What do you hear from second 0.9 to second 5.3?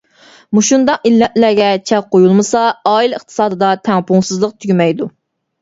ئىللەتلەرگە چەك قويۇلمىسا، ئائىلە ئىقتىسادىدا تەڭپۇڭسىزلىق تۈگىمەيدۇ.